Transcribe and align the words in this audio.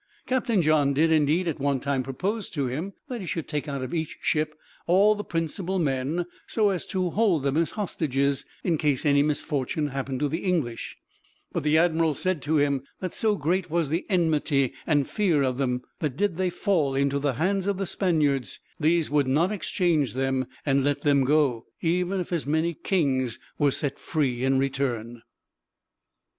Captain 0.25 0.63
John 0.63 0.93
did, 0.95 1.11
indeed, 1.11 1.47
at 1.47 1.59
one 1.59 1.79
time 1.79 2.01
propose 2.01 2.49
to 2.49 2.65
him 2.65 2.93
that 3.07 3.21
he 3.21 3.27
should 3.27 3.47
take 3.47 3.67
out 3.67 3.83
of 3.83 3.93
each 3.93 4.17
ship 4.19 4.57
all 4.87 5.13
the 5.13 5.23
principal 5.23 5.77
men, 5.77 6.25
so 6.47 6.71
as 6.71 6.87
to 6.87 7.11
hold 7.11 7.43
them 7.43 7.55
as 7.55 7.69
hostages, 7.69 8.43
in 8.63 8.79
case 8.79 9.01
of 9.01 9.09
any 9.09 9.21
misfortune 9.21 9.89
happening 9.89 10.17
to 10.17 10.27
the 10.27 10.39
English; 10.39 10.97
but 11.51 11.61
the 11.61 11.77
admiral 11.77 12.15
said 12.15 12.41
to 12.41 12.57
him, 12.57 12.81
that 12.99 13.13
so 13.13 13.35
great 13.35 13.69
was 13.69 13.89
the 13.89 14.07
enmity 14.09 14.73
and 14.87 15.07
fear 15.07 15.43
of 15.43 15.59
them, 15.59 15.83
that 15.99 16.17
did 16.17 16.35
they 16.35 16.49
fall 16.49 16.95
into 16.95 17.19
the 17.19 17.33
hands 17.33 17.67
of 17.67 17.77
the 17.77 17.85
Spaniards, 17.85 18.59
these 18.79 19.11
would 19.11 19.27
not 19.27 19.51
exchange 19.51 20.15
them 20.15 20.47
and 20.65 20.83
let 20.83 21.01
them 21.01 21.23
go, 21.23 21.67
even 21.81 22.19
if 22.19 22.33
as 22.33 22.47
many 22.47 22.73
kings 22.73 23.37
were 23.59 23.69
set 23.69 23.99
free 23.99 24.43
in 24.43 24.57
return. 24.57 25.21